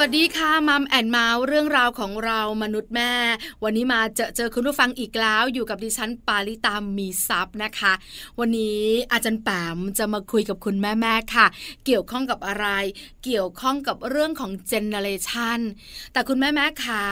[0.00, 3.12] วัสดีค่ะ Mom and Mouth เรื่องราวของเรามนุษย์แม่
[3.64, 7.92] วันนี้มาเจอเจอคุณผู้ฟังอีกแล้ว อยู่กับดิฉันปาลิตามมีซับนะคะ
[8.38, 8.82] วันนี้
[9.12, 11.46] อาจารย์แปมจะมาคุยกับคุณแม่แม่ค่ะ
[11.84, 12.66] เกี่ยวข้องกับอะไร
[13.24, 15.58] เกี่ยวข้องกับเรื่องของ generation
[16.12, 17.04] แต่คุณแม่แม่คะ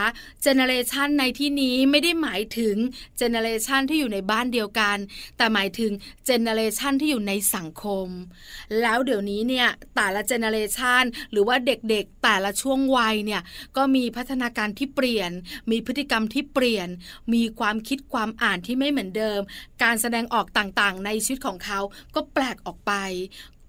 [0.43, 2.75] generation ในที่นี้ไม่ได้หมายถึง
[3.17, 4.97] เจเนเรชันที่อยู่ในบ้านเดียวกัน
[5.37, 5.91] แต่หมายถึง
[6.25, 8.07] เจเนเรชันที่อยู่ในสังคม
[8.81, 13.41] แล้วเดี๋ยวนี้เนี่ยแต่ละเจเนเรชันหรือว่าเด็กๆแต่ละช่วงวัยเนี่ย
[13.77, 15.31] ก็มีพัฒนาการที่เปลี่ยน
[15.71, 16.87] มีพฤติกรรมที่เปลี่ยน
[17.33, 19.39] มีความคิดความอ่านที่ไม่เหมือนเดิม
[19.83, 21.79] การแสดงออกต่างๆ ในชีวิตของเขา
[22.15, 22.93] ก็แปลกออกไป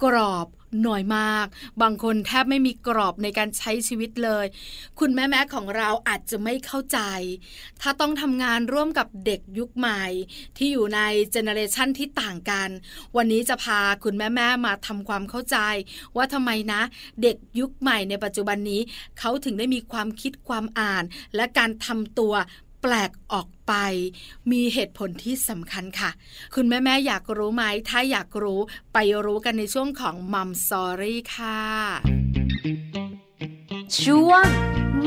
[0.04, 0.46] กรอบ
[0.86, 1.46] น่อยมาก
[1.82, 4.46] บางคนแทบไม่มีกรอบในการใช้ชีวิตเลย
[4.98, 6.98] คุณแม่แม่ของเราอาจจะไม่เข้าใจ
[7.80, 10.04] ถ้าต้องทำงานร่วมกับเด็กยุคใหม่
[10.56, 11.00] ที่อยู่ใน
[11.32, 12.68] เจเนเรชันที่ต่างกัน
[13.16, 15.58] วันนี้จะพาคุณแม่แม่มาทำความเข้าใจ
[16.16, 16.80] ว่าทำไมนะ
[17.22, 18.80] เด็กยุคใหม่ในปัจจุบันนี้
[19.18, 21.04] เขาถึงได้มีความคิดความอ่าน
[21.36, 22.34] และการทำตัว
[22.86, 23.72] ปลกออกไป
[24.50, 26.10] มีเหตุผลที่สำคัญค่ะ
[26.54, 28.60] คุณแม่ๆอยากรู้ไหม ถ้าอยากรู้
[28.92, 31.60] ไปรู้กันในช่วงของมัมสอรี่ค่ะ
[34.00, 34.46] ช่วง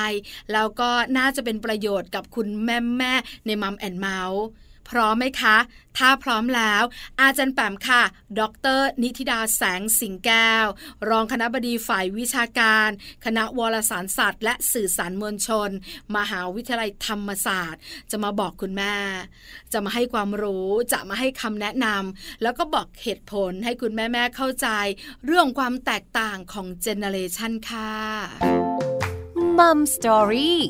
[0.52, 3.14] แล้วก็น่าจะเป็นประโยชน์กับคุณแม่แม่
[3.46, 4.44] ในมัมแอนเมาส์
[4.90, 5.56] พร้อมไหมคะ
[5.98, 6.82] ถ้าพร้อมแล้ว
[7.20, 8.02] อาจารย์แปมค่ะ
[8.38, 8.40] ด
[8.78, 10.66] ร นิติดาแสงสิงแก้ว
[11.08, 12.88] รองคณะบดีฝ่ายวิชาการ
[13.24, 15.70] คณะวารสารศาสตร์ และสื่อสารมวลชน
[16.16, 17.80] มหาวิทยาลัยธรรมศาสตร์
[18.10, 18.94] จะมาบอกคุณแม่
[19.72, 24.68] จะมาให้ความรู้ จะมาให้คำแนะนำแล้วก็บอกเหตุผลให้คุณแม่แม่เข้าใจ
[25.26, 29.09] เรื่องความแตกต่างของเจเนอเรชันค่ะ
[29.60, 30.60] Mom Story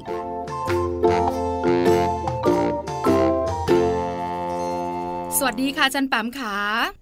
[5.39, 6.57] สวัสดีค่ะจารย์แปมขา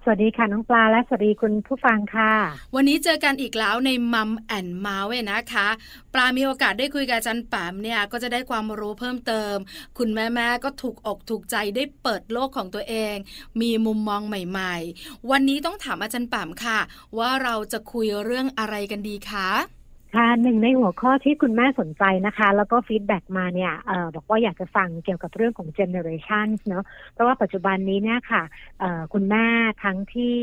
[0.05, 2.33] สวัสดีค่ะน้องปลาและสวัสดีคุณผู้ฟังค่ะ
[2.75, 5.69] วันนี้เจอกันอีกแล้วใน Mom and Mouth นะคะ
[6.15, 9.57] ปลา มีโอกาสได้คุยกับจารย์แปมเนี่ยก็จะได้ความรู้เพิ่มเติม
[9.99, 13.15] คุณแม่แม่ก็ถูกอกถูกใจได้เปิดโลกของตัวเอง
[13.61, 16.79] มีมุมมองใหม่ๆ วันนี้ต้องถามอาจารย์แปมค่ะ
[17.19, 19.78] ว่าเราจะคุยเรื่องอะไรกันดีคะ
[20.15, 28.43] ค่ะหนึ่งในหัวข้อที่คุณแม่สนใจนะคะ แล้วก็ feedback มาเนี่ยเออบอกว่าอยากจะฟังเกี่ยวกับเรื่องของเจเนอเรชันเนาะเพราะว่าปัจจุบันนี้เนี่ยค่ะ
[29.13, 29.47] คุณแม่
[29.85, 30.37] ทั้งที่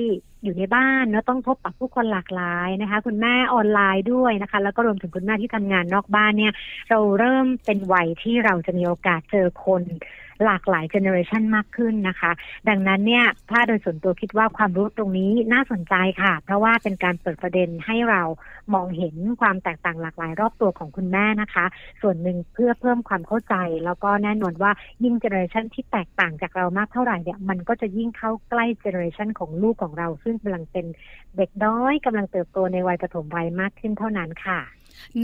[0.44, 6.54] อยู่ในบ้านเนาะต้องพบปะผู้คนหลากหลายนะคะ คุณแม่ออนไลน์ด้วยนะคะ แล้วก็รวมถึงคุณแม่ที่ทำงานนอกบ้านเนี่ย
[6.90, 9.84] เราเริ่มเป็นวัยที่เราจะมีโอกาสเจอคน
[10.44, 12.32] หลากหลายเจเนอเรชันมากขึ้นนะคะ
[12.70, 18.22] ดังนั้นเนี่ยถ้าโดยส่วนตัวคิดว่าความรู้ตรงนี้น่าสนใจค่ะ เพราะว่าเป็นการเปิดประเด็นให้เรา
[18.74, 21.66] มองเห็นความแตกต่างหลากหลายรอบตัวของคุณแม่นะคะ
[22.02, 24.72] ส่วนหนึ่งเพื่อเพิ่มความเข้าใจ แล้วก็แน่นอนว่า
[25.04, 30.86] ยิ่งเจเนอเรชันที่แตกต่างจากเรามากเท่าไหร่เนี่ยมันก็จะยิ่งเข้าใกล้เจเนอเรชันของลูกของเรา ซึ่งกำลังเป็น
[31.38, 34.60] เด็กน้อยกำลังเติบโตในวัยปฐมวัยมากขึ้นเท่านั้นค่ะ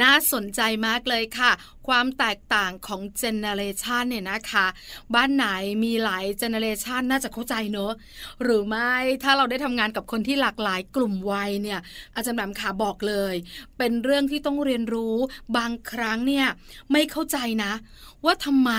[0.01, 1.51] น่าสนใจมากเลยค่ะ
[1.87, 4.65] ความแตกต่างของเจเนเรชันเนี่ยนะคะ
[5.13, 5.45] บ้านไหน
[5.83, 7.93] มีหลายเจเนเรชันน่าจะเข้าใจเนอะ
[8.43, 8.93] หรือไม่
[9.23, 11.79] ถ้าเราได้ทำงานกับคนที่หลากหลายกลุ่มวัยเนี่ย
[12.15, 13.35] อาจารย์แหม่มขาบอกเลย
[13.77, 15.15] เป็นเรื่องที่ต้องเรียนรู้
[15.57, 16.47] บางครั้งเนี่ย
[16.91, 17.73] ไม่เข้าใจนะ
[18.25, 18.71] ว่าทำไม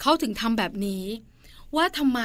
[0.00, 1.04] เขาถึงทำแบบนี้
[1.76, 2.20] ว่าทำไม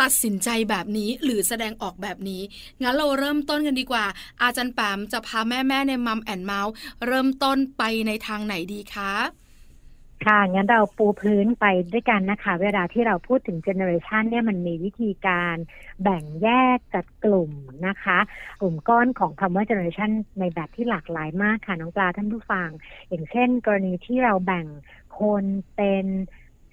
[0.00, 2.42] ตัดสินใจแบบนี้หรือแสดงออกแบบนี้
[2.82, 4.06] งั้นเราเริ่มต้นกันดีกว่า
[4.42, 6.72] อาจารย์แปมจะพาแม่แม่ในมัมแอนเมาส์
[7.06, 9.12] เริ่มต้นไปในทางไหนดีคะ
[10.24, 15.56] ค่ะ งั้นเราปูพื้นไปด้วยกันนะคะ เวลาที่เราพูดถึงเจเนอเรชันเนี่ยมันมีวิธีการ
[16.02, 17.50] แบ่งแยกจัดกลุ่ม
[17.86, 18.18] นะคะ
[18.60, 20.10] กลุ่มก้อนของคำว่าเจเนอเรชัน
[20.40, 22.68] ในแบบที่หลากหลายมากค่ะ น้องปลาท่านผู้ฟัง
[23.08, 24.66] อย่างเช่น กรณีที่เราแบ่ง
[25.20, 25.44] คน
[25.76, 26.06] เป็น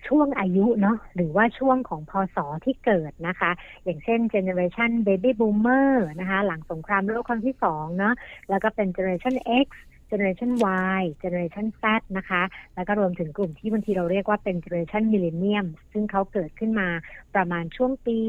[0.07, 3.51] ช่วงอายุเนาะหรือว่าช่วงของพศที่เกิดนะคะ
[3.83, 8.13] อย่างเช่นเจเนอเรชันเบบี้บูมเมอร์นะคะหลังสงครามโลกครั้งที่สองเนาะ
[8.49, 9.35] แล้วก็เป็นเจเนอเรชัน
[9.65, 9.67] X
[10.07, 10.51] เจเนอเรชัน
[10.99, 11.83] Y เจเนอเรชัน Z
[12.17, 12.41] นะคะ
[12.75, 16.87] แล้วก็รวมถึงกลุ่มที่บางทีเราเรียกว่าเป็นเจเนอเรชันมิลเลนเนียมซึ่งเขาเกิดขึ้นมา
[17.35, 18.19] ประมาณช่วงปี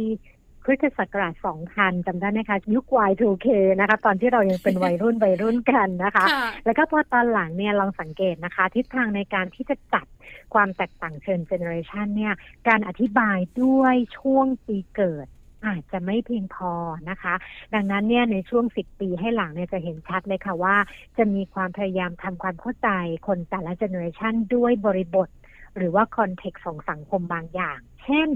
[0.67, 1.35] คริสต์ศักราช
[1.71, 3.49] 2000จำได้ไหมคะยุค Y2K
[3.81, 10.07] นะคะ ตอนที่เรายังเป็นวัยรุ่นวัยรุ่นกันนะคะค่ะแล้วก็พอตอนหลังเนี่ยลองสังเกตนะคะ ทิศทางในการที่จะจัด
[10.55, 12.35] ความแตกต่างเชิงเจเนอเรชันเนี่ย
[12.69, 15.27] การอธิบายด้วยช่วงปีเกิด
[15.67, 16.73] อาจจะไม่เพียงพอ
[17.11, 17.35] นะคะ
[17.75, 20.77] ดังนั้นเนี่ยในช่วง 10 ปีให้หลังเนี่ยจะเห็นชัดเลยค่ะว่า
[21.17, 22.89] จะมีความพยายามทำความเข้าใจ
[23.27, 25.29] คนแต่ละเจเนอเรชันด้วยบริบท
[25.77, 28.29] หรือว่า context ของสังคมบางอย่าง เช่น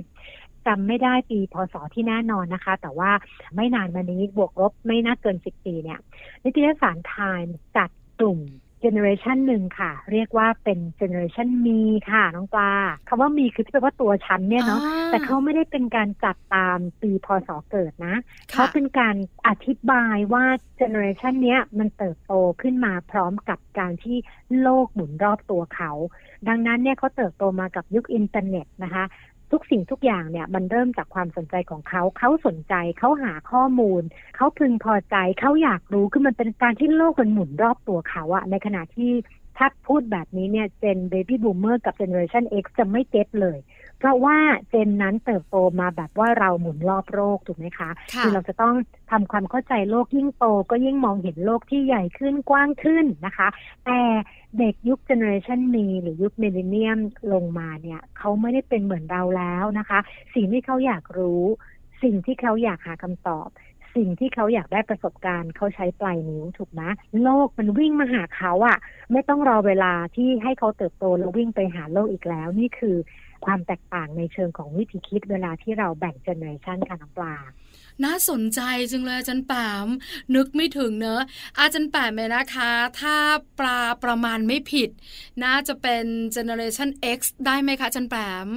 [0.69, 3.11] จำไม่ได้ปีพศที่แน่นอนนะคะ แต่ว่า
[3.57, 5.99] ไม่นานมานี้บวกลบไม่น่าเกิน10ปีเนี่ย
[6.45, 8.41] นิตยสาร Time จัดกลุ่ม
[8.83, 12.71] เจเนอเรชันหนึ่งค่ะ เรียกว่าเป็นเจเนอเรชัน Me ค่ะ น้องปลา
[13.09, 18.17] คำว่า me คือที่แปลว่าตัวฉันเนี่ยเนาะอ่าแต่เขาไม่ได้เป็นการจัดตามปีพศเกิดนะ
[18.53, 19.17] ค่ะเขาเป็นการ
[19.47, 20.45] อธิบายว่า
[20.77, 22.33] เจเนอเรชันเนี้ยมันเติบโต
[22.63, 24.17] ขึ้นมาพร้อมกับการที่
[24.61, 25.93] โลกหมุนรอบตัวเขา
[26.49, 29.05] ดังนั้นเนี่ยเขาเติบโตมากับยุคอินเทอร์เน็ตนะคะ
[29.53, 34.03] ทุกสิ่งทุกอย่างเนี่ยมันเริ่มจากความสนใจของเขา เขาสนใจเขาหาข้อมูล
[34.37, 39.13] เขาพึงพอใจเขาอยากรู้คือมันเป็นการที่โลกมันหมุนรอบตัวเขาอะในขณะที่
[39.59, 43.59] ถ้าพูดแบบนี้เนี่ยเจนเบบี้บูมเมอร์กับเจเนอเรชัน X จะไม่ get เลย
[43.99, 44.37] เพราะว่า
[44.71, 48.75] เจนนั้นเติบโตมาแบบว่าเราหมุนรอบโลกถูกไหมคะค่ะอเราจะต้อง
[49.11, 53.49] ทำความเข้าใจโลกยิ่งโตก็ยิ่งมองเห็นโลกที่ใหญ่ขึ้นกว้างขึ้นนะคะ
[53.87, 54.01] แต่
[54.59, 56.99] เด็กยุคเจเนอเรชัน Me หรือยุคมิลเลนเนียม
[57.33, 59.99] ลงมาเนี่ยเขาไม่ได้เป็นเหมือนเราแล้วนะคะ
[60.35, 61.43] สิ่งที่เขาอยากรู้
[62.03, 63.49] สิ่งที่เขาอยากหาคำตอบ
[63.97, 66.83] สิ่งที่เขาอยากได้ประสบการณ์เขาใช้ปลายนิ้วถูกไหม
[67.23, 68.79] โลกมันวิ่งมาหาเขาอะ
[69.13, 72.97] ไม่ต้องรอเวลาที่ให้เขาเติบโตแล้ววิ่งไปหาโลกอีกแล้ว นี่คือ
[73.45, 77.35] ความแตกต่างในเชิงของวิธีคิดเวลาที่เราแบ่งเจเนอเรชันการน้องปลา
[78.05, 79.53] น่าสนใจจังเลยอาจารย์แป
[79.85, 79.87] ม
[80.35, 81.23] นึกไม่ถึงเนอะ
[81.59, 83.17] อาจารย์แปมเนี่ยนะคะ ถ้า
[83.59, 84.91] ปลาประมาณไม่ผิด
[85.45, 86.05] น่าจะเป็น
[86.37, 88.49] generation X ได้ไหมคะอาจารย์แปม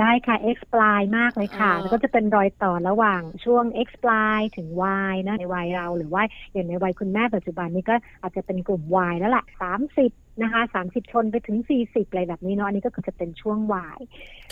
[0.00, 4.68] ได้ค่ะ x ปลายมากเลยค่ะเออแล้วก็จะเป็นรอยต่อระหว่างช่วง x ปลายถึง
[5.12, 8.82] y นะในวัยเราหรือว่าอย่างในวัยคุณแม่ปัจจุบันนี้ก็อาจจะเป็นกลุ่ม
[9.12, 9.44] y แล้วแหละ
[9.92, 13.58] 30นะคะ30ชนไปถึง40อะไรแบบนี้เนาะ อันนี้ก็คือจะเป็นช่วง
[13.94, 13.98] y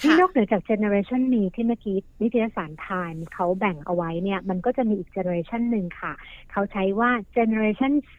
[0.00, 6.12] ที่ค่ะนอกเหนือจาก generation นี้ที่เมื่อกี้นิตยสาร Time เขาแบ่งเอาไว้เนี่ย มันก็จะมีอีก generation หนึ่งค่ะ
[6.52, 8.18] เขาใช้ว่า generation C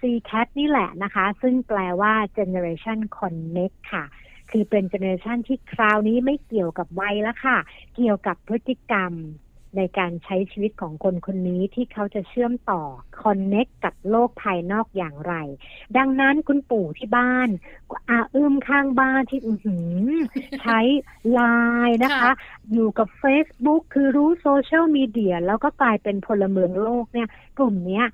[0.00, 4.04] C cat นี่แหละนะคะ ซึ่งแปลว่า generation connect ค่ะ
[4.50, 7.58] คือเป็นเจเนอเรชันที่คราวนี้ไม่เกี่ยวกับวัยแล้วค่ะ
[7.94, 9.12] เกี่ยวกับพฤติกรรม
[9.78, 12.82] ในการใช้ชีวิตของคนคนนี้ที่เขาจะเชื่อมต่อ
[13.22, 15.34] connect กับโลกภายนอกอย่างไร
[15.96, 17.48] ดังนั้นคุณปู่ที่บ้าน
[18.10, 19.52] อาอื้มข้างบ้านที่อือ
[20.62, 20.80] ใช้
[21.32, 21.40] ไล
[21.86, 22.32] น์นะคะค่ะ
[22.72, 28.06] อยู่กับ Facebook คือรู้โซเชียลมีเดียแล้วก็กลายเป็นพลเมืองโลกเนี่ย กลุ่มเนี้ย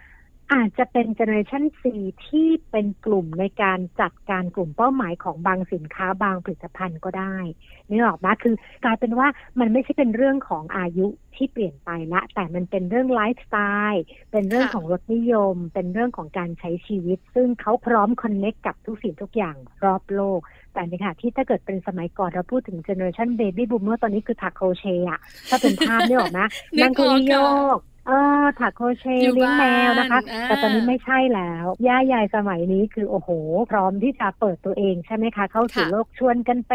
[0.52, 1.82] อาจจะเป็นเจเนอเรชัน C
[2.26, 7.36] ที่เป็นกลุ่มในการจัดการกลุ่มเป้าหมายของบางสินค้าบางผลิตภัณฑ์ก็ได้
[7.90, 8.54] นี่ออกมาคือ
[8.84, 9.28] กลายเป็นว่า
[9.60, 11.06] มันไม่ใช่เป็นเรื่องของอายุ
[11.36, 13.56] ที่เปลี่ยนไปละ แต่มันเป็นเรื่องไลฟ์สไต
[13.92, 14.02] ล์
[14.32, 20.40] เป็นเรื่องค่ะของรสนิยม เป็นเรื่องของการใช้ชีวิต ซึ่งเขาพร้อม connect กับทุกสิ่งทุกอย่างรอบโลก
[20.72, 26.46] แต่ในขณะที่ถ้าเกิดเป็นสมัยก่อนเราพูดถึงเจเนอเรชันเบบี้บูมเมอร์ตอนนี้คือถักโครเชต์อะถ้าเป็นภาพนี่ออกนะ
[26.78, 28.12] นึกนั่งเก้าอี้อโยอกค่ะกเอ
[28.42, 33.30] อถักโครเชอต์ยู่เลี้ยงแมวนะคะบ้านอ่าแต่ตอนนี้ไม่ใช่แล้ว ย่ายายสมัยนี้คือโอ้โห
[33.70, 36.72] พร้อมที่จะเปิดตัวเองใช่ไหมคะ เข้าสู่ค่ะโลกชวนกันไป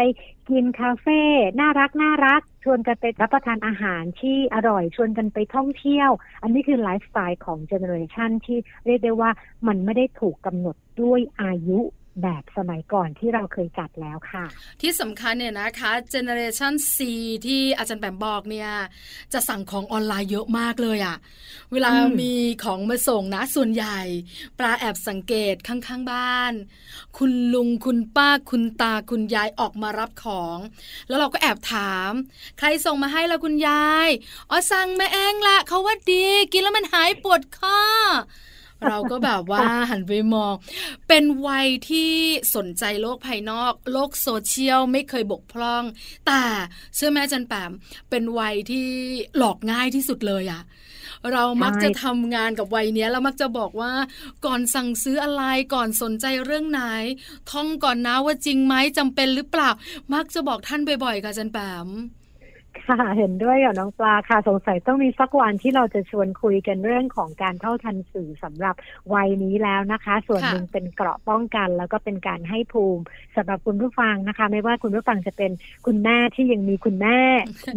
[0.50, 1.20] กินคาเฟ่
[1.60, 6.10] น่ารักน่ารักชวนกันไปรับประทานอาหารที่อร่อยชวนกันไปท่องเที่ยว
[6.42, 9.30] อันนี้คือไลฟ์สไตล์ของเจเนอเรชันที่เรียกได้ว่า
[9.66, 11.80] มันไม่ได้ถูกกำหนดด้วยอายุ
[12.22, 14.44] แบบสมัยก่อนที่เราเคยจัดแล้วค่ะ
[14.80, 16.96] ที่สำคัญเนี่ยนะคะ Generation C
[17.46, 18.70] ที่อาจารย์แปมบอกเนี่ย
[19.32, 21.16] จะสั่งของออนไลน์เยอะมากเลยอะ
[21.72, 23.98] เวลามมีของมาส่งนะส่วนใหญ่
[24.58, 26.52] ปลาแอบสังเกตข้างๆบ้าน
[27.18, 30.58] คุณลุงคุณป้าคุณตาคุณยายออกมารับของ
[31.08, 32.12] แล้วเราก็แอบถาม
[32.58, 34.08] ใครส่งมาให้ละคุณยาย
[34.50, 37.80] อ๋อสั่งมาเองละเขาว่าดี กินแล้วมันหายปวดข้อ
[38.88, 40.52] เราก็แบบว่าหันไปมอง
[41.08, 42.12] เป็นวัยที่
[42.54, 45.84] สนใจโลกภายนอก โลกโซเชียลไม่เคยบกพร่อง
[46.26, 46.42] แต่
[46.94, 47.72] เชื่อแม่จันแปม
[48.10, 48.88] เป็นวัยที่
[49.36, 50.62] หลอกง่ายที่สุดเลยอะ
[51.32, 53.92] เรามักจะทำงานกับวัยเนี้ยแล้วมักจะบอกว่า
[54.46, 55.42] ก่อนสั่งซื้ออะไร
[55.74, 56.82] ก่อนสนใจเรื่องไหน
[57.50, 59.70] ท่องก่อนนะว่าจริงไหมจำเป็นหรือเปล่า
[60.14, 61.88] มักจะบอกท่านบ่อยๆค่ะจันแปม
[62.84, 68.74] ค่ะเห็นด้วยกับน้องปลาค่ะ สงสัยต้องมีสักวันที่เราจะชวนคุยกันเรื่องของการเท่าทันสื่อสำหรับ
[69.14, 73.02] วัยนี้แล้วนะคะ ส่วนค่ะหนึ่งเป็นเกราะป้องกัน แล้วก็เป็นการให้ภูมิ
[73.36, 75.50] สำหรับคุณผู้ฟังนะคะ ไม่ว่าคุณผู้ฟังจะเป็น
[75.86, 77.18] คุณแม่ที่ยังมีคุณแม่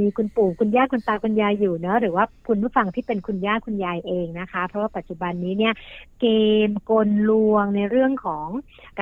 [0.01, 5.73] มีคุณปู่คุณย่าคุณตาคุณยายอยู่เนอะหรือว่าคุณผู้ฟังที่เป็นคุณย่าคุณยายเองนะคะ เพราะว่าปัจจุบันนี้เนี่ย
[6.21, 6.27] เก
[6.67, 8.47] มกลลวงในเรื่องของ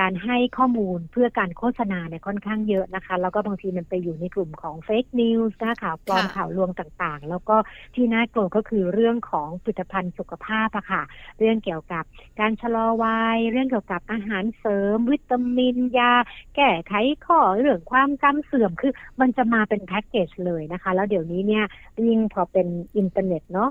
[0.00, 7.56] การให้ข้อมูลเพื่อการโฆษณาเนี่ยค่อนข้างเยอะนะคะ แล้วก็บางทีมันไปอยู่ในกลุ่มของเฟกนิวส์นะคะข่าวปลอมข่าวลวงต่างๆ แล้วก็
[7.94, 11.02] ที่น่ากลัวก็คือเรื่องของผลิตภัณฑ์สุขภาพอะค่ะ
[11.38, 12.04] เรื่องเกี่ยวกับ
[12.40, 16.12] การชะลอวัยเรื่องเกี่ยวกับอาหารเสริม วิตามินยา
[16.54, 16.92] แก้ไข
[17.26, 21.64] ข้อเรื่องความจำเสื่อมคือมันจะมาเป็นแพ็กเกจเลยนะคะ แล้วเดี๋ยวนี้เนี่ย
[22.06, 22.66] ยิ่งพอเป็น
[22.96, 23.70] อินเทอร์เน็ตเนาะ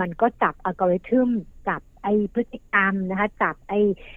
[0.00, 1.30] มันก็จับอัลกอริทึม
[1.68, 3.74] จับไอพฤติกรรมนะคะจับไอ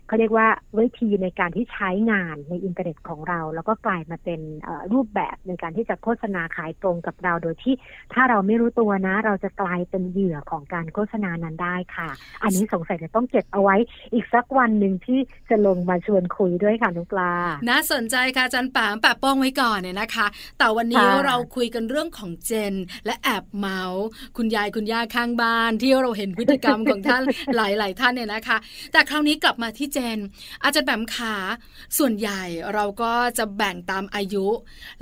[0.08, 4.42] เขาเรียกว่าวิธีในการที่ใช้งานในอินเทอร์เน็ตของเรา แล้วก็กลายมาเป็น
[4.94, 7.76] รูปแบบในการที่จะโฆษณาขายตรงกับเราโดยที่
[8.14, 12.10] ถ้าเราไม่รู้ตัวนะ เราจะกลายเป็นเหยื่อของการโฆษณานั้นได้ค่ะ
[12.44, 13.76] อันนี้สงสัยจะต้องเก็บเอาไว้
[14.14, 17.34] อีกสักวันหนึ่งที่จะลงมาชวนคุยด้วยค่ะนุกปลา
[17.70, 20.28] น่าสนใจค่ะจันป่ามปะป้องไว้ก่อนเนี่ยนะคะ
[20.58, 22.74] แต่วันนี้เราคุยกันเรื่องของเจน
[23.06, 24.06] และแอบเมาส์
[24.38, 27.24] คุณยายคุณย่าข้างบ้านที่เราเห็นพฤติกรรมของท่าน
[27.56, 28.58] หลายหลายท่านเนี่ยนะคะ
[28.92, 30.18] แต่คราวนี้กลับมาที่เจน
[30.64, 31.36] อาจารย์แบมขา
[31.98, 32.42] ส่วนใหญ่
[32.74, 34.48] เราก็จะแบ่งตามอายุ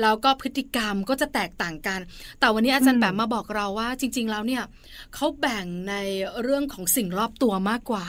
[0.01, 1.99] แล้วก็พฤติกรรมก็จะแตกต่างกัน
[2.39, 4.63] แต่วันนี้อาจารย์แบมมาบอกเราว่า จริง ๆ แล้วเนี่ย
[5.15, 5.95] เขาแบ่งใน
[6.41, 8.07] เรื่องของสิ่งรอบตัวมากกว่า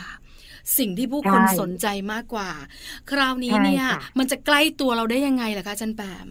[0.79, 2.51] สิ่งที่ผู้คนสนใจมากกว่า
[3.11, 3.87] คราวนี้เนี่ย
[4.19, 6.29] มันจะใกล้ตัวเราได้ยังไงล่ะคะอาจารย์แบม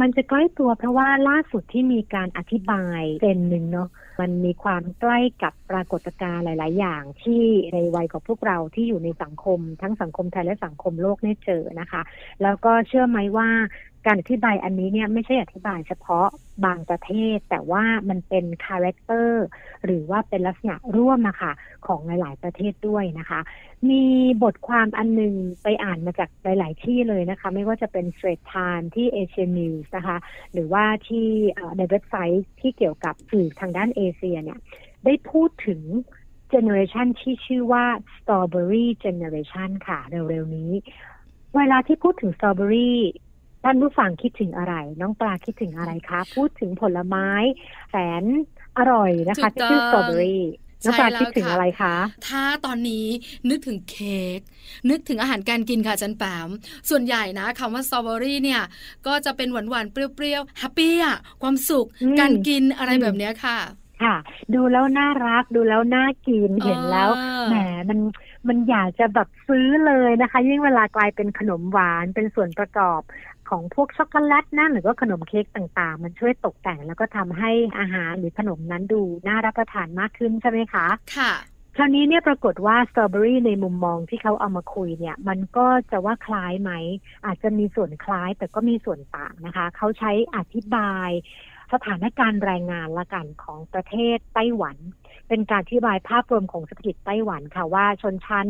[0.00, 3.88] มันจะใกล้ตัวเพราะว่าล่าสุดที่มีการอธิบายเจนหนึ่งเนาะ
[4.20, 7.42] มันมีความใกล้กับปรากฏการณ์หลาย ๆ อย่างที่
[7.74, 12.02] ในวัยของพวกเราที่อยู่ในสังคม ทั้งสังคมไทยและสังคมโลกได้เจอนะคะ
[12.42, 13.48] แล้วก็เชื่อไหมว่า
[14.08, 16.26] การอธิบายอันนี้เนี่ยไม่ใช่อธิบายเฉพาะ
[16.64, 19.44] บางประเทศ แต่ว่ามันเป็น character
[19.84, 21.52] หรือว่าเป็นลักษณะร่วมนะคะ
[21.86, 23.40] ของหลาย ๆ ประเทศด้วยนะคะ
[23.90, 24.04] มี
[24.42, 30.16] บทความอันหนึ่งไปอ่านมาจากหลาย ๆ ที่เลยนะคะ ไม่ว่าจะเป็น Straits Times ที่ Asian News นะคะ
[30.52, 31.28] หรือว่าที่
[31.76, 34.58] ในเว็บไซต์ที่เกี่ยวกับสื่อทางด้านเอเชียเนี่ย
[35.04, 35.80] ได้พูดถึง
[36.50, 37.84] เจเนอเรชันที่ชื่อว่า
[38.14, 40.72] Strawberry Generation ค่ะ เร็ว ๆ นี้
[41.56, 42.92] เวลาที่พูดถึง Strawberry
[43.70, 47.28] ท่านผู้ฟังคิดถึงอะไร น้องปลาคิดถึงอะไรคะ พูดถึงผลไม้
[47.90, 48.24] แสน
[48.78, 50.44] อร่อยนะคะที่ชื่อสตรอเบอรี่
[50.84, 51.94] น้องปลาคิดถึงอะไรคะ
[52.28, 53.06] ถ้าตอนนี้
[53.48, 54.40] นึกถึงเค้ก
[54.90, 56.48] นึกถึงอาหารการกินค่ะจันแปม
[56.90, 58.62] ส่วนใหญ่นะคำว่าสตรอเบอรี่เนี่ย
[59.06, 61.86] ก็จะเป็นหวานๆ เปรี้ยวๆ happy อะความสุข
[62.20, 63.58] การกินอะไรแบบนี้ค่ะ
[64.02, 64.16] ค่ะ
[64.54, 67.10] ดูแล้วน่ารักดูแล้วน่ากินเห็นแล้ว
[67.48, 67.56] แหม
[67.88, 67.98] มัน
[68.48, 73.00] มันอยากจะแบบซื้อเลยนะคะ ยิ่งเวลากลายเป็นขนมหวานเป็นส่วนประกอบ
[73.50, 80.86] ของพวกช็อกโกแลตนะหรือว่าขนมเค้กต่างๆ มันช่วยตกแต่งแล้วก็ทำให้อาหารหรือขนมนั้นดูน่ารับประทานมากขึ้นใช่ไหมคะ
[81.16, 81.32] ค่ะ
[81.76, 86.72] คราวนี้เนี่ยปรากฏว่าสตรอเบอรี่ในมุมมองที่เขาเอามาคุยเนี่ย มันก็จะว่าคล้ายไหม
[87.26, 91.10] อาจจะมีส่วนคล้ายแต่ก็มีส่วนต่างนะคะ เขาใช้อธิบาย
[91.72, 94.76] สถานการณ์แรงงานละกันของประเทศไต้หวัน
[95.28, 98.48] เป็นการอธิบายภาพรวมของเศรษฐกิจไต้หวันค่ะว่าชนชั้น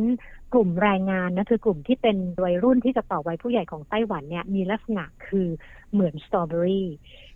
[0.52, 5.48] กลุ่มแรงงานนะคือกลุ่มที่เป็นวัยรุ่นที่จะต่อวัยผู้ใหญ่ของไต้หวันเนี่ยมีลักษณะคือ
[5.92, 6.88] เหมือนสตรอเบอรี่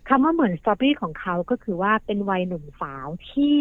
[0.07, 3.57] คำว่าเหมือนสตรอเบอรี่ของเขาก็คือว่าเป็นวัยหนุ่มสาวที่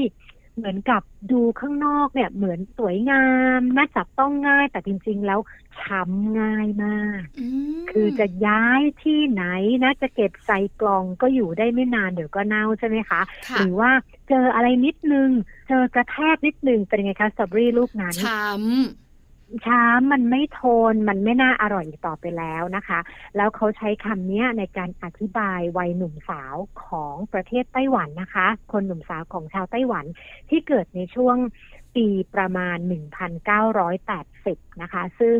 [0.57, 3.27] เหมือนกับดูข้างนอกเนี่ย เหมือนสวยงา
[3.59, 5.41] มน่าจับต้องง่ายแต่จริง ๆ แล้ว
[5.81, 7.23] ช้ำง่ายมาก
[7.91, 9.45] คือจะย้ายที่ไหน
[9.85, 13.21] นะจะเก็บใส่กล่องก็อยู่ได้ไม่นานเดี๋ยวก็เน่าใช่ไหมคะ
[13.59, 13.91] หรือว่า
[14.29, 15.31] เจออะไรนิดนึง
[15.69, 20.61] เจอกระแทกนิดนึงเป็นไงคะสตรอเบอรี่ลูกนั้นช้ำช้ามันไม่โท
[20.93, 22.99] นมันไม่น่าอร่อยต่อไปแล้วนะคะ
[23.37, 30.05] แล้วเขาใช้คำนี้ในการอธิบายวัยหนุ่มสาวของประเทศไต้หวันนะคะ คนหนุ่มสาวของชาวไต้หวัน
[30.51, 31.37] ที่เกิดในช่วง
[31.97, 32.77] ปีประมาณ
[33.59, 35.37] 1,980 นะคะ ซึ่ง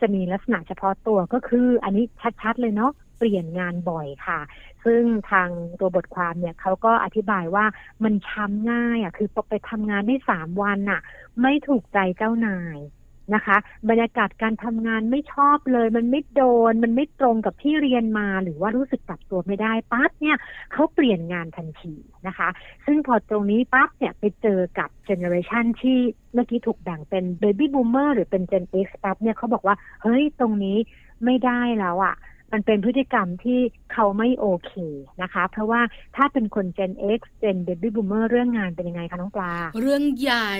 [0.00, 2.04] จะมีลักษณะเฉพาะตัวก็คืออันนี้
[2.42, 4.40] ชัด ๆ เลยเนาะ เปลี่ยนงานบ่อยค่ะ
[4.84, 5.48] ซึ่งทาง
[5.80, 7.64] ตัวบทความเนี่ยเขาก็อธิบายว่า
[8.04, 11.00] มันช้ำง่ายอะคือไปทำงานได้สามวันอะ
[11.40, 12.78] ไม่ถูกใจเจ้านาย
[13.34, 13.56] นะคะ
[13.88, 20.36] บรรยากาศการทำงานไม่ชอบเลย มันไม่โดน มันไม่ตรงกับที่เรียนมา หรือว่ารู้สึกปรับตัวไม่ได้ปั๊บเนี่ย
[20.72, 21.94] เขาเปลี่ยนงานทันที
[22.26, 22.48] นะคะ
[22.86, 25.98] ซึ่งพอตรงนี้ปั๊บเนี่ยไปเจอกับ generation ที่
[26.34, 30.76] เมื่อกี้ถูกแบ่งเป็น baby boomer หรือเป็นเจน X ปั๊บเนี่ยเขาบอกว่า เฮ้ยตรงนี้
[31.24, 32.14] ไม่ได้แล้วอะ่ะ
[32.54, 33.60] มันเป็นพฤติกรรมที่
[33.92, 34.72] เขาไม่โอเค
[35.22, 35.80] นะคะ เพราะว่า
[36.16, 40.54] ถ้าเป็นคน Gen X Gen Baby Boomer เรื่องงานเป็นยังไงคะน้องปลา เรื่องใหญ่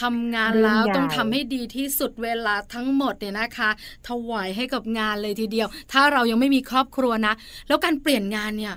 [0.00, 3.70] ทำงานแล้วต้องทำให้ดีที่สุดเวลาทั้งหมดเนี่ยนะคะ
[4.08, 7.34] ถวายให้กับงานเลยทีเดียว ถ้าเรายังไม่มีครอบครัวนะ
[7.68, 8.76] แล้วการเปลี่ยนงานเนี่ย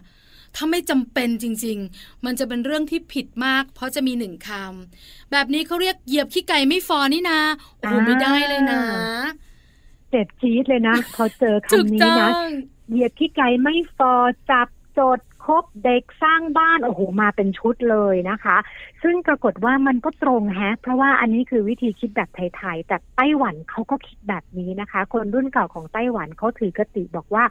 [0.56, 7.40] ถ้าไม่จำเป็นจริง ๆ มันจะเป็นเรื่องที่ผิดมาก เพราะจะมีหนึ่งคำ แบบนี้เขาเรียกเหยียบขี้ไก่ไม่ฟอนี่นะ
[7.80, 8.82] โอ้ไม่ได้เลยนะ
[10.13, 12.29] เจ็บจี๊ดเลยนะ พอเจอคำนี้นะ
[12.89, 14.13] เหยียดที่ไกลไม่ฟอ
[14.50, 14.67] จับ
[14.98, 18.58] จด คบเด็กสร้างบ้านโอ้โหมาเป็นชุดเลยนะคะ
[19.04, 27.44] ซึ่งปรากฏว่ามันก็ตรงแฮะ เพราะว่าอันนี้คือวิธีคิดแบบไทยๆแต่ไต้หวันเขาก็คิดแบบนี้นะคะ คนรุ่นเก่าของไต้หวันเขาถือกติบอกว่า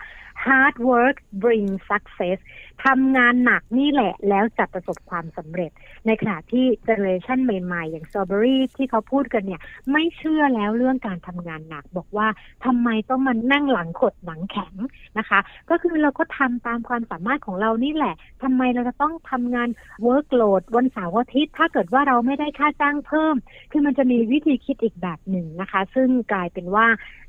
[0.44, 2.38] hard work bring success
[2.84, 5.70] ทำงานหนักนี่แหละแล้วจะประสบความสำเร็จ
[6.06, 9.60] ในขณะที่เจเนอเรชันใหม่ๆ อย่าง Strawberry ที่เขาพูดกันเนี่ย
[9.92, 12.28] ไม่เชื่อแล้วเรื่องการทำงานหนักบอกว่า
[12.64, 14.74] ทำไมต้องมานั่งหลังขดหลังแข็ง
[15.18, 15.38] นะคะ
[15.70, 19.68] ก็คือเราก็ทำตามความสามารถของเรานี่แหละทำไมเราจะต้องทำงาน
[20.06, 23.34] workload วันเสาร์อาทิตย์ถ้าเกิดว่าเราไม่ได้ค่าจ้างเพิ่ม
[23.70, 26.86] คือมันจะมีวิธีคิดอีกแบบหนึ่งนะคะ ซึ่งกลายเป็นว่า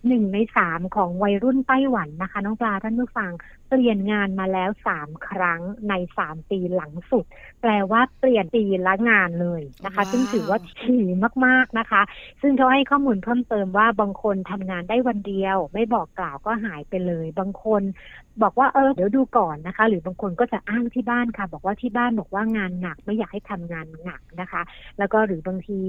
[0.07, 3.31] หนึ่งในสามของวัยรุ่นไต้หวันนะคะ น้องปลาท่านผู้ฟัง
[3.69, 7.25] เปลี่ยนงานมาแล้วสามครั้งในสามปีหลังสุด
[7.61, 11.03] แปลว่าเปลี่ยนปีละงานเลยนะคะว้าวซึ่งถือว่าถี่
[11.45, 12.01] มากๆนะคะ
[12.41, 17.81] ซึ่งเขาให้ข้อมูลเพิ่มเติมว่าบางคนทำงานได้วันเดียว ไม่บอกกล่าวก็หายไปเลย บางคน
[18.43, 24.61] บอกว่าเออเดี๋ยวดูก่อนนะคะ หรือบางคนก็จะอ้างที่บ้านค่ะ บอกว่าที่บ้านบอกว่างานหนักไม่อยากให้ทำงานหนักนะคะ
[24.97, 25.79] แล้วก็หรือบางที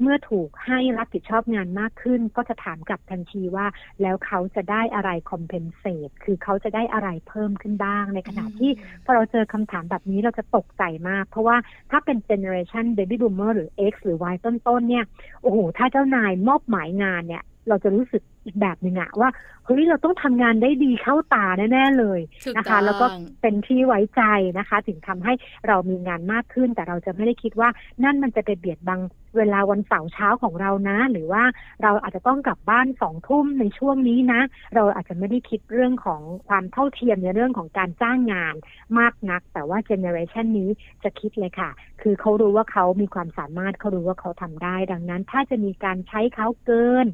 [0.00, 3.66] เมื่อถูกให้รับผิดชอบงานมากขึ้น ก็จะถามกลับทันทีว่า
[4.02, 8.70] แล้วเขาจะได้อะไร compensate คือเขาจะได้อะไรเพิ่มขึ้นบ้าง ในขณะที่
[9.04, 11.56] พอเราเจอคำถามแบบนี้เราจะตกใจมาก เพราะว่า
[11.90, 15.04] ถ้าเป็น generation baby boomer หรือ X หรือ Y ต้นๆเนี่ย
[15.42, 19.30] โอ้โห ถ้าเจ้านายมอบหมายงานเนี่ย เราจะรู้สึกอีกแบบหนึ่งอะว่า
[19.64, 23.06] เฮ้ยเราต้องทำงานได้ดีเข้าตาแน่ๆเลยถูกนะคะต้องแล้วก็
[23.42, 24.22] เป็นที่ไว้ใจ
[24.58, 25.32] นะคะ ถึงทำให้
[25.66, 27.68] เรามีงานมากขึ้น แต่เราจะไม่ได้คิดว่า
[28.04, 29.00] นั่นมันจะไปเบียดบัง
[29.36, 31.44] เวลาวันเสาร์เช้าของเรานะ หรือว่า
[31.82, 34.40] เราอาจจะต้องกลับบ้านสองทุ่มในช่วงนี้นะ
[34.74, 38.54] เราอาจจะไม่ได้คิดเรื่องของความเท่าเทียมในเรื่องของการจ้างงาน
[38.98, 40.70] มากนัก แต่ว่าเจเนอเรชันนี้
[41.04, 41.70] จะคิดเลยค่ะ
[42.02, 47.06] คือเขารู้ว่าเขามีความสามารถเขารู้ว่าเขาทำได้ ดังนั้น ถ้าจะมีการใช้เขาเกิน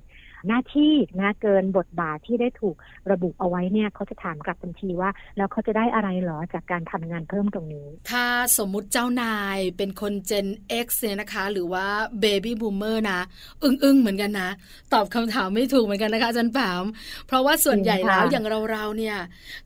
[0.47, 2.77] หน้าที่นะเกินบทบาทที่ได้ถูก
[3.11, 8.25] ระบุเอาไว้เนี่ยเขาจะถามกลับทันทีว่า แล้วเขาจะได้อะไรเหรอจากการทำงานเพิ่มตรงนี้ ถ้า
[8.59, 10.49] สมมุติเจ้านายเป็นคน Gen
[10.85, 11.87] X เนี่ยนะคะ หรือว่า
[12.23, 13.21] Baby Boomer นะ
[13.63, 14.51] อึ้งๆเหมือนกันนะ
[14.93, 16.85] ตอบคำถามไม่ถูกเหมือนกันนะคะอาจารย์แปม
[17.27, 19.17] เพราะว่าส่วนใหญ่จริงค่ะแล้วอย่างเราๆเนี่ย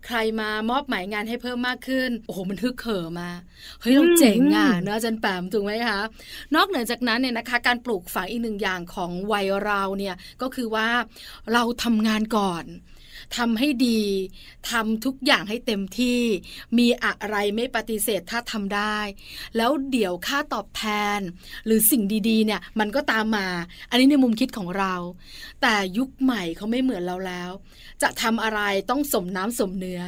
[0.07, 3.31] ใครมามอบหมายงานให้เพิ่มมากขึ้นโอ้โหมันฮึกเหิมมา
[3.81, 6.01] เฮ้ยเราเจ๋งอะเนอะอาจารย์แปมถูกไหมคะ
[6.55, 10.91] นอกเหนือจากนั้นเนี่ยนะคะ การปลูกฝังอีกหนึ่งอย่างของวัยเราเนี่ยก็คือว่า
[11.53, 12.67] เราทำงานก่อน
[13.37, 14.03] ทำให้ดี
[14.71, 16.21] ทำทุกอย่างให้เต็มที่
[16.79, 18.99] มีอะไรไม่ปฏิเสธถ้าทำได้
[19.57, 20.85] แล้วเดี๋ยวค่าตอบแท
[21.17, 21.19] น
[21.67, 23.49] หรือสิ่งดีๆ เนี่ย มันก็ตามมา
[23.91, 24.95] อันนี้ในมุมคิดของเรา
[25.63, 27.51] แต่ยุคใหม่เขาไม่เหมือนเราแล้ว
[28.03, 30.03] จะทำอะไรต้องสมน้ำสมเนื้อ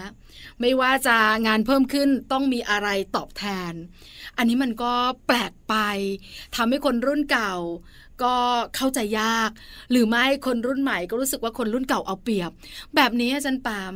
[0.60, 3.72] ไม่ว่าจะงานเพิ่มขึ้นต้องมีอะไรตอบแทน
[4.36, 4.94] อันนี้มันก็
[5.26, 5.74] แปลกไป
[6.56, 7.54] ทำให้คนรุ่นเก่า
[8.22, 8.34] ก็
[8.76, 9.50] เข้าใจยาก
[9.90, 12.50] หรือไม่คนรุ่นใหม่ก็รู้สึกว่าคนรุ่นเก่าเอาเปรียบ
[12.96, 13.94] แบบนี้อาจารย์ปาม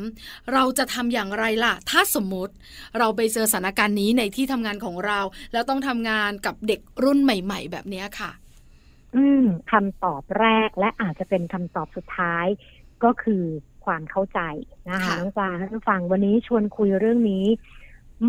[0.52, 2.54] เราจะทำอย่างไรล่ะ ถ้าสมมติ
[2.98, 5.20] เราไปเจอสถานการณ์นี้ในที่ทำงานของเรา
[5.52, 8.30] แล้วต้องทำงานกับเด็กรุ่นใหม่ ๆ แบบนี้ค่ะ
[9.16, 12.46] อืมคำตอบแรกและอาจจะเป็นคำตอบสุดท้าย
[13.04, 13.44] ก็คือ
[13.84, 14.40] ความเข้าใจ
[14.90, 17.44] นะคะค่ะน้องปลาท่านผู้ฟังวันนี้ชวนคุยเรื่องนี้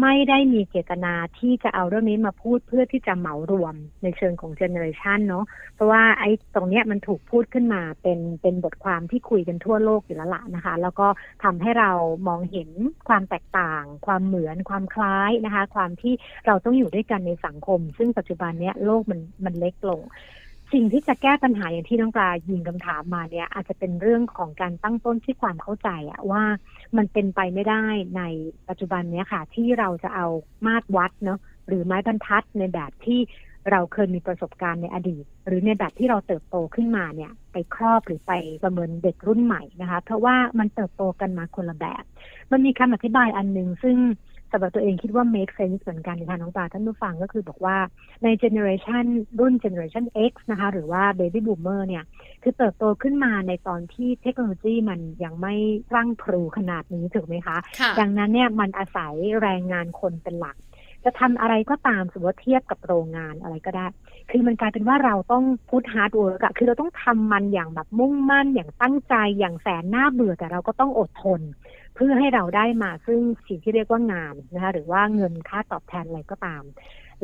[0.02, 11.08] ไม่ได้มีเจตนาที่จะเอาเรื่องนี้มาพูดเพื่อที่จะเหมารวมในเชิงของเจเนอเรชันเนาะเพราะว่าไอ้ตรงเนี้ยมันถูกพูดขึ้นมาเป็นเป็นบทความที่คุยกันทั่วโลกอยู่แล้วล่ะนะคะ แล้วก็
[11.44, 11.92] ทำให้เรา
[12.28, 12.70] มองเห็น
[13.10, 16.14] ความแตกต่าง ความเหมือนความคล้ายนะคะ ความที่
[16.48, 20.02] เราต้องอยู่ด้วยกันในสังคม ซึ่งปัจจุบันเนี้ยโลกมันมันเล็กลง
[20.74, 26.44] สิ่งที่จะแก้ปัญหาอย่างที่น้องปลายิงคำถามมาเนี่ยอาจจะเป็นเรื่องของการตั้งต้นที่ความเข้าใจอะว่า
[26.98, 27.84] มันเป็นไปไม่ได้
[28.18, 28.22] ใน
[28.70, 30.28] ปัจจุบันเนี้ยค่ะ ที่เราจะเอา
[30.66, 33.20] มาตรวัดเนาะหรือไม้บรรทัดในแบบที่
[33.72, 38.32] เราเคยมีประสบการณ์ในอดีต หรือในแบบที่เราเติบโตขึ้นมาเนี่ยไปครอบหรือไป
[38.64, 42.04] ประเมินเด็กรุ่นใหม่นะคะ เพราะว่ามันเติบโตกันมาคนละแบบ
[42.52, 43.98] มันมีคำอธิบายอันหนึ่งซึ่ง
[44.52, 47.78] สำหรับตัวเองคิดว่า make sense เหมือนกันค่ะน้องปลาท่านผู้ฟังก็คือบอกว่า
[48.24, 49.06] ใน generation
[49.40, 52.04] รุ่น generation X นะคะ หรือว่า baby boomer เนี่ย
[52.42, 55.56] คือเติบโตขึ้นมาในตอนที่เทคโนโลยีมันยังไม่
[55.96, 60.58] พรั่งพรูขนาดนี้ถูกไหมคะค่ะดังนั้นเนี่ยมันอาศัยแรงงานคนเป็นหลัก
[61.06, 63.88] จะทำอะไรก็ตามสมมติว่าเทียบกับโรงงานอะไรก็ได้
[64.32, 71.42] คือมันกลายเป็นว่าเราต้อง put hard work อะคือเราต้องทำมันอย่างแบบมุ่งมั่นอย่างตั้งใจอย่างแสนน่าเบื่อแต่เราก็ต้องอดทน
[71.96, 76.64] เพื่อให้เราได้มาซึ่งสิ่งที่เรียกว่างานนะคะหรือว่าเงินค่าตอบแทนอะไรก็ตาม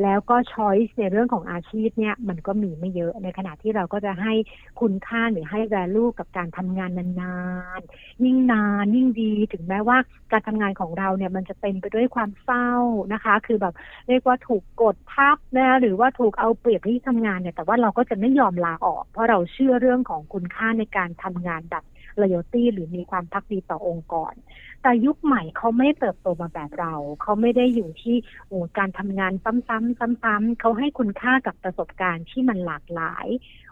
[0.02, 4.32] แล้วก็ choice ในเรื่องของอาชีพเนี่ยมันก็มีไม่เยอะในขณะที่เราก็จะให้
[4.80, 7.36] คุณค่าหรือให้ value กับการทำงานนา
[7.78, 9.98] นๆ ยิ่งนานยิ่งดีถึงแม้ว่า
[10.32, 12.70] การทำงานของเราเนี่ยมันจะเต็มไปด้วยความเศร้า
[13.12, 13.74] นะคะ คือแบบ
[14.08, 21.84] เรียกว่าถูกกดทับนะหรือว่าถูกเอาเปรียบที่ทำงานเนี่ยแต่ว่าเราก็จะไม่ยอมลาออก เพราะเราเชื่อเรื่องของคุณค่าในการทำงานแบบ
[22.20, 24.34] loyalty หรือมีความพักดีต่อองค์กร
[24.82, 28.16] แต่ยุคใหม่เขาไม่เติบโตมาแบบเรา เขาไม่ได้อยู่ที่
[28.48, 33.26] โอ้การทำงานซ้ำๆซ้ำๆเขาให้คุณค่ากับประสบการณ์ที่มันหลากหลาย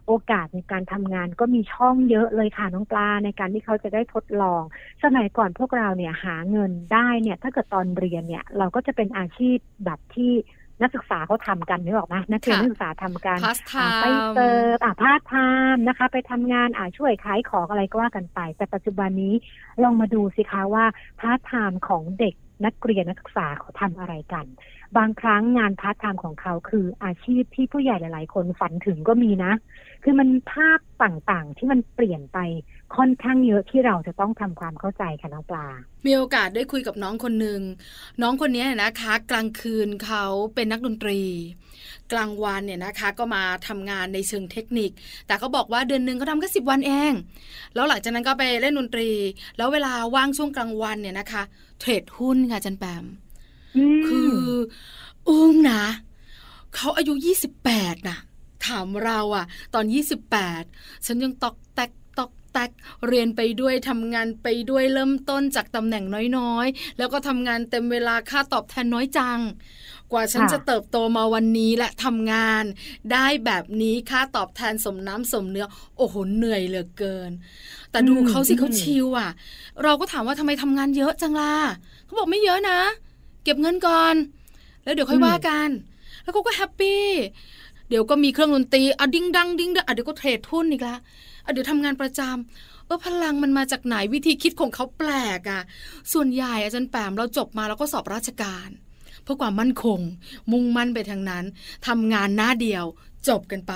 [0.07, 4.63] โอกาสในการทำงานก็มีช่องเยอะเลยค่ะน้องปลาในการที่เขาจะได้ทดลอง
[5.05, 10.33] สมัยก่อนพวกเราเนี่ยหาเงินได้เนี่ย ถ้าเกิดตอนเรียนเนี่ย เราก็จะเป็นอาชีพแบบที่
[10.83, 15.35] นักศึกษาเขาทำกันนึกออกไหมนักเรียนนักศึกษาทำกันพาสไทอ่าไปเสิร์ฟอ่าพาร์ทไท
[15.75, 19.35] ม์นะคะ ไปทำงานอ่าช่วยขายของอะไรก็ว่ากันไป แต่ปัจจุบันนี้
[19.83, 20.85] ลองมาดูสิคะว่า
[21.21, 22.35] พาร์ทไทม์ของเด็ก
[22.65, 24.47] นักเรียนนักศึกษาเขาทำอะไรกัน
[24.97, 29.53] บางครั้งงานพาร์ทไทม์ของเขาคืออาชีพที่ผู้ใหญ่หลาย ๆ คนฝันถึงก็มีนะ
[30.03, 32.39] คือมันภาพต่างๆ ที่มันเปลี่ยนไป
[32.97, 35.67] ค่อนข้างเยอะที่เราจะต้องทำความเข้าใจค่ะน้องปลา
[36.07, 37.61] มีโอกาสได้คุยกับน้องคนหนึ่ง
[38.23, 41.21] น้องคนนี้นะคะ กลางคืนเขาเป็นนักดนตรี
[42.13, 44.91] กลางวันเนี่ยนะคะก็มาทำงานในเชิงเทคนิค
[45.27, 47.13] แต่เขาบอกว่าเดือนหนึ่งเขาทำแค่สิบวันเอง
[47.75, 49.11] แล้วหลังจากนั้นก็ไปเล่นดนตรี
[49.57, 51.43] แล้วเวลาว่างช่วงกลางวันเนี่ยนะคะ
[51.81, 53.05] เทรดหุ้นค่ะอาจันแปม
[54.07, 54.35] คือ
[55.29, 55.83] อึ้งนะ
[56.75, 57.15] เขาอายุ
[57.61, 58.19] 28น่ะ
[58.67, 59.85] ถามเราอะตอน
[60.45, 61.95] 28 ฉันยังตอกแตกตอก
[62.55, 62.71] แตก
[63.07, 66.05] เรียนไปด้วยทำงานไปด้วยเริ่มต้นจากตำแหน่ง
[66.39, 69.41] น้อยๆ แล้วก็ทำงานเต็มเวลาค่าตอบแทนน้อยจัง
[70.13, 72.65] กว่าฉันะจะเติบโตมาวันนี้และทำงาน
[73.13, 77.31] ได้แบบนี้ค่าตอบแทนสมน้ำสมเนื้อ โอ้โหเหนื่อยเหลือเกิน
[77.91, 79.31] แต่ดูเขาสิเขาชิลอะ
[79.83, 81.55] เราก็ถามว่าทำไมทำงานเยอะจังล่ะ
[82.05, 82.81] เขาบอกไม่เยอะนะ
[83.45, 84.15] เก็บเงินก่อน
[84.85, 85.69] แล้วเดี๋ยวค่อยว่ากัน
[86.23, 87.05] แล้วเขาก็แฮปปี้
[87.89, 90.97] เดี๋ยวก็มีเครื่องดนตรีอะดิ้งดังดิ้งดังอะเดี๋ยวก็เทรดทุนอีกละ
[91.45, 95.63] อะเดี๋ยวทำงานประจำเออพลังมันมาจากไหนวิธีคิดของเขาแปลกอะ
[96.13, 98.69] ส่วนใหญ่อาจารย์แปมเราจบมาแล้วก็สอบราชการ
[99.23, 100.01] เพื่อความมั่นคง
[100.53, 101.45] มุ่งมั่นไปทางนั้น
[101.87, 102.85] ทำงานหน้าเดียว
[103.29, 103.75] จบกันไป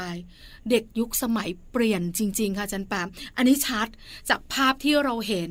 [0.70, 3.88] เด็กยุคสมัยเปลี่ยนจริง ๆ ค่ะจันแปมอันนี้ชัด
[4.28, 5.50] จากภาพที่เราเห็น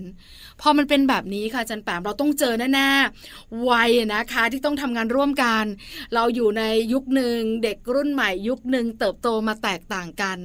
[0.61, 5.65] พอมันเป็นแบบนี้ค่ะจันแปมเราต้องเจอแน่ๆวัยนะคะที่ต้องทำงานร่วมกัน
[6.13, 10.37] เราอยู่ในยุคหนึ่งเด็กรุ่นใหม่ ยุคหนึ่งเติบโตมาแตกต่างกัน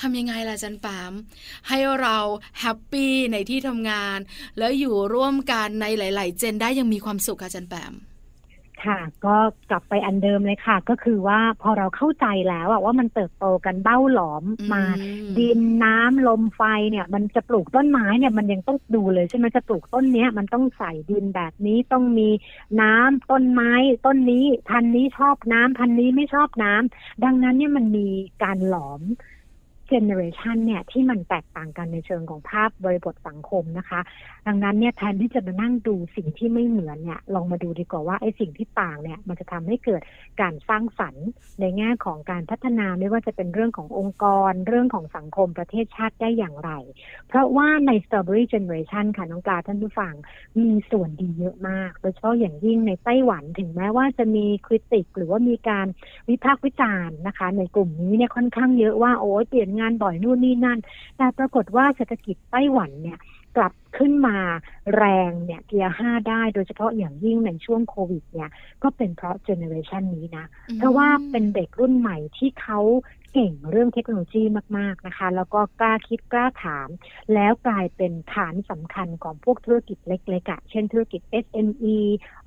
[0.00, 1.12] ทำยังไงล่ะจันแปม
[1.68, 2.18] ให้เรา
[2.60, 4.18] แฮปปี้ในที่ทำงาน
[4.58, 7.94] แล้วอยู่ร่วมกันในหลาย ๆ เจนได้ยังมีความสุขค่ะจันแปม
[8.84, 9.36] ค่ะก็
[9.70, 22.28] กลับไปอันเดิมเลยค่ะ ก็คือว่าพอเราเข้าใจแล้วอะว่ามันเติบโตกันเบ้าหลอมมาอืมดินน้ำลมไฟเนี่ย มันจะปลูกต้นไม้เนี่ยมันยังต้องดูเลยใช่ไหมจะปลูกต้นเนี้ยมันต้องใส่ดินแบบนี้ต้องมี
[22.82, 23.72] น้ำต้นไม้
[24.06, 28.06] ต้นนี้พันธุ์นี้ชอบน้ำพันธุ์นี้ไม่ชอบน้ำดังนั้นเนี่ยมันมี
[28.42, 29.02] การหลอม
[29.88, 34.00] เจเนอเรชันเนี่ยที่มันแตกต่างกันในเชิงของภาพบริบทสังคมนะคะ
[34.46, 40.02] ดังนั้นเนี่ยแทนที่จะมานั่งดูสิ่งที่ไม่เหมือนเนี่ยลองมาดูดีกว่าว่าไอ้สิ่งที่ต่างเนี่ยมันจะทำให้เกิด
[40.40, 41.26] การสร้างสรรค์
[41.60, 46.70] ในแง่ของการพัฒนาไม่ว่าจะเป็นเรื่องขององค์กร เรื่องของสังคมประเทศชาติได้อย่างไร
[47.28, 50.14] เพราะว่าใน Strawberry Generation ค่ะน้องปลาท่านผู้ฟัง
[50.58, 55.86] มีส่วนดีเยอะมาก โดยเฉพาะอย่างยิ่งในไต้หวันถึงแม้ว่าจะมีคริติกหรือว่ามีการ
[56.28, 60.78] วิพากษ์วิจารณ์นะคะ ในกลุ่มนี้เนี่ยค่อนข้างเยอะว่าโอ้ยเปลี่ยนงานบ่อยนู่นนี่นั่น
[61.16, 63.18] แต่ปรากฏว่าเศรษฐกิจไต้หวันเนี่ย
[63.56, 64.36] กลับขึ้นมา
[64.96, 68.50] แรงเนี่ยเกียร์ห้าได้โดยเฉพาะอย่างยิ่งในช่วงโควิดเนี่ย
[68.82, 70.46] ก็เป็นเพราะเจเนอเรชันนี้นะ
[70.78, 72.78] เพราะว่าเป็นเด็กรุ่นใหม่ที่เขา
[73.34, 74.42] เก่งเรื่องเทคโนโลยี
[74.78, 76.88] มาก ๆนะคะ แล้วก็กล้าคิดกล้าถาม
[77.34, 81.98] แล้วกลายเป็นฐานสำคัญของพวกธุรกิจเล็กๆอะเช่นธุรกิจ SME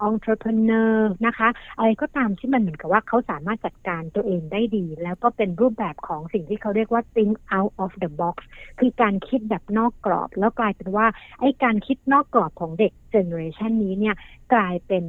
[0.10, 8.38] entrepreneur นะคะ อะไรก็ตามที่มันเหมือนกับว่าเขาสามารถจัดการตัวเองได้ดี แล้วก็เป็นรูปแบบของสิ่งที่เขาเรียกว่า think out of the box
[8.80, 11.06] คือการคิดแบบนอกกรอบ แล้วกลายเป็นว่า
[11.40, 14.16] ไอ้การคิดนอกกรอบของเด็ก เจเนอเรชันนี้เนี่ย
[14.54, 15.04] กลายเป็น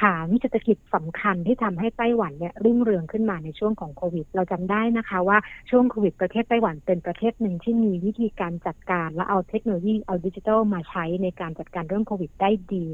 [0.00, 5.38] ฐานเศรษฐกิจสำคัญที่ทำให้ไต้หวันเนี่ยรุ่งเรืองขึ้นมาในช่วงของโควิด เราจำได้นะคะว่า
[5.70, 12.84] ช่วงโควิดประเทศไต้หวันเป็นประเทศหนึ่งที่มีวิธีการจัดการและเอาเทคโนโลยีเอาดิจิทัลมาใช้ในการจัดการเรื่องโควิดได้ดี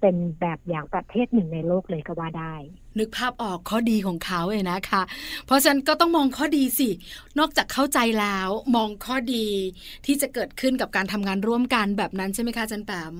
[0.00, 2.54] เป็นแบบอย่างประเทศหนึ่งในโลกเลยก็ว่าได้
[2.98, 5.02] นึกภาพออกข้อดีของเขาเลยนะคะ
[5.46, 6.88] เพราะฉะนั้นก็ต้องมองข้อดีสิ
[7.38, 9.46] นอกจากเข้าใจแล้วมองข้อดี
[10.06, 13.12] ที่จะเกิดขึ้นกับการทำงานร่วมกันแบบนั้นใช่ไหมคะจันแปม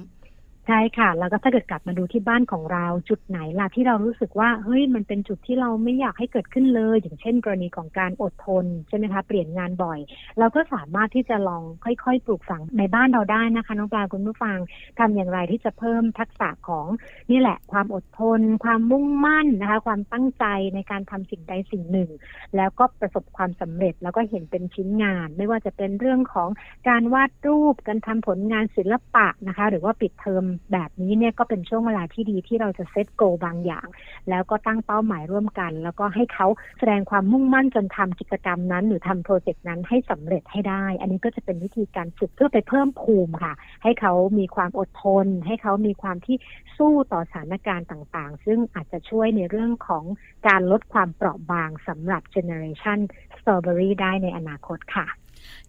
[0.69, 9.99] ใช่ค่ะ แล้วก็ถ้าเกิดกลับมาดูที่บ้านของเราจุดไหนล่ะที่เรารู้สึกว่าเฮ้ยมันเป็นจุดที่เราไม่อยากให้เกิดขึ้นเลย อย่างเช่น กรณีของการอดทนใช่ไหมคะเปลี่ยนงานบ่อย
[10.39, 14.59] เราก็สามารถที่จะลองค่อยๆ ปลูกฝังในบ้านเราได้นะคะ น้องปลาคุณผู้ฟัง
[14.99, 16.87] ทำอย่างไรที่จะเพิ่มทักษะของ
[17.31, 22.11] นี่แหละ ความอดทน ความมุ่งมั่นนะคะ ความตั้งใจในการทำสิ่งใดสิ่งหนึ่ง
[22.57, 26.49] แล้วก็ประสบความสำเร็จแล้วก็เห็นเป็นชิ้นงาน ไม่ว่าจะเป็นเรื่องของ
[26.89, 33.87] การวาดรูปการทำผลงานศิลปะนะคะ หรือว่าปิดเทอมแบบนี้เนี่ยก็เป็นช่วงเวลาที่ดีที่เราจะเซตโกบางอย่าง
[34.31, 36.47] แล้วก็ตั้งเป้าหมายร่วมกัน แล้วก็ให้เขา
[36.79, 46.37] แสดงความมุ่งมั่นจนทำกิจกรรมนั้น หรือทำโปรเจกต์นั้นให้สำเร็จให้ได้ อันนี้ก็จะเป็นวิธีการฝึกเพื่อไปเพิ่มภูมิค่ะ ให้เขามีความอดทน ให้เขามีความที่
[46.77, 50.05] สู้ต่อสถานการณ์ต่างๆ ซึ่งอาจจะช่วยในเรื่องของ
[50.49, 52.99] การลดความเปราะบางสำหรับเจเนอเรชัน
[53.39, 55.07] สตรอเบอรี่ได้ในอนาคตค่ะ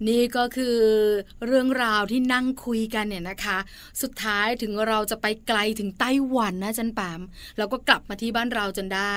[0.07, 0.77] นี่ก็คือ
[1.45, 3.57] เรื่องราวที่นั่งคุยกันเนี่ยนะคะ
[4.01, 7.21] สุดท้ายถึงเราจะไปไกลถึงไต้หวันนะจันปาม
[7.57, 9.15] เราก็กลับมาที่บ้านเราจนได้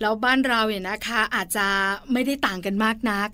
[0.00, 1.66] แล้วบ้านเราเนี่ยนะคะอาจจะ
[2.12, 3.28] ไม่ได้ต่างกันมากนัก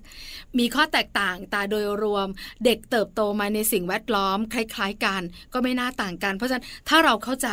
[0.59, 2.27] มีข้อแตกต่างแต่โดยรวม
[2.65, 5.21] เด็กเติบโตมาในสิ่งแวดล้อม คล้าย ๆ กัน
[5.53, 7.49] ก็ไม่น่าต่างกัน เพราะฉะนั้นถ้าเราเข้าใจ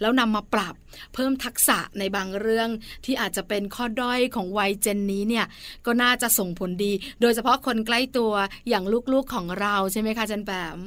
[0.00, 0.74] แล้วนำมาปรับ
[1.14, 2.68] เพิ่มทักษะในบางเรื่อง
[3.04, 5.46] ที่อาจจะเป็นข้อด้อยของวัยเจนนี้เนี่ย
[5.86, 8.32] ก็น่าจะส่งผลดี โดยเฉพาะคนใกล้ตัว
[8.68, 10.78] อย่างลูกๆของเราใช่ไหมคะจันแปม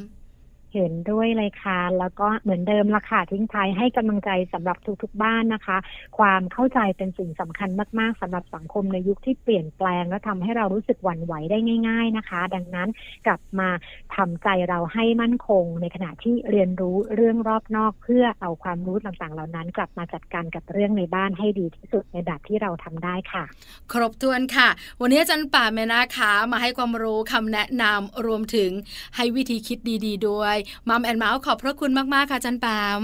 [0.75, 5.77] เห็นด้วยเลยค่ะ แล้วก็เหมือนเดิมละค่ะทิ้งท้ายให้กำลังใจสำหรับทุกๆบ้านนะคะ
[6.17, 11.57] ความเข้าใจเป็นสิ่งสำคัญมากๆสำหรับสังคมในยุคที่เปลี่ยนแปลง และทำให้เรารู้สึกหวั่นไหวได้
[11.87, 12.89] ง่าย ๆนะคะ ดังนั้น
[13.27, 13.69] กลับมา
[14.15, 23.43] ทำใจเราให้มั่นคง ในขณะที่เรียนรู้เรื่องรอบนอก เพื่อเอาความรู้ต่างๆ เหล่านั้น กลับมาจัดการกับเรื่องในบ้านให้ดีที่สุดในแบบที่เราทำได้ค่ะ
[23.91, 24.69] ครบถ้วนค่ะ
[25.01, 28.71] วันนี้อาจารย์ป่าเมนะคะ มาให้ความรู้คำแนะนำรวมถึง
[29.15, 30.55] ให้วิธีคิดดี ๆ ด้วย
[30.89, 33.01] มัมแอนเมาส์ขอบพระคุณมากๆค่ะจันปาม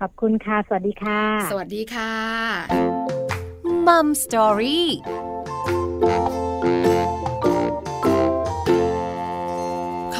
[0.00, 2.12] ขอบคุณค่ะ สวัสดีค่ะ สวัสดีค่ะ
[3.86, 4.88] Mom Story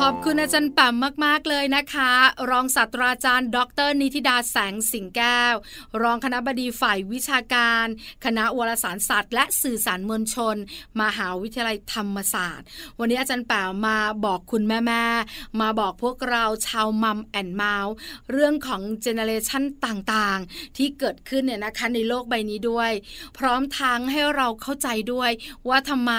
[0.06, 2.10] ขอบคุณอาจารย์แปมมาก ๆ เลยนะคะ
[2.50, 5.54] รองศาสตราจารย์ ดร นิติดาแสงสิงแก้ว
[6.02, 7.86] รองคณบดีฝ่ายวิชาการ
[8.24, 10.56] คณะวารสารศาสตร์และสื่อสารมวลชน
[11.00, 12.66] มหาวิทยาลัยธรรมศาสตร์
[12.98, 17.94] วันนี้อาจารย์แปมมาบอกคุณแม่ๆมาบอกพวกเราชาว Mom and Mouth
[18.30, 22.90] เรื่องของ generation ต่างๆ ที่เกิดขึ้นเนี่ยนะคะในโลกใบนี้ด้วย
[23.38, 25.30] พร้อมทั้งให้เราเข้าใจด้วย
[25.68, 26.12] ว่าทำไม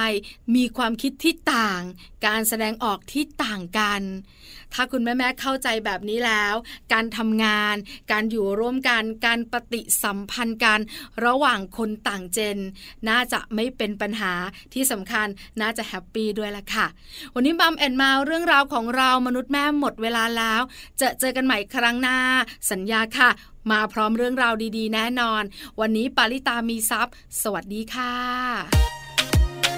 [0.55, 1.81] มีความคิดที่ต่าง
[2.25, 4.01] การแสดงออกที่ต่างกัน
[4.73, 6.55] ถ้าคุณแม่แม่เข้าใจแบบนี้แล้ว
[6.93, 7.75] การทำงาน
[8.11, 10.79] การอยู่ร่วมกัน การปฏิสัมพันธ์กัน
[11.25, 12.57] ระหว่างคนต่าง Gen
[13.09, 14.33] น่าจะไม่เป็นปัญหา
[14.73, 15.27] ที่สำคัญ
[15.61, 16.87] น่าจะ happy ด้วยละค่ะ
[17.33, 20.61] วันนี้ Mom and Mouth เรื่องราวของเรามนุษย์แม่หมดเวลาแล้ว
[21.01, 22.17] จะเจอกันใหม่ครั้งหน้า
[22.71, 23.29] สัญญาค่ะ
[23.71, 25.43] มาพร้อมเรื่องราวดีๆ แน่นอน
[25.79, 29.02] วันนี้ปาริตามีซัพ์สวัสดีค่ะ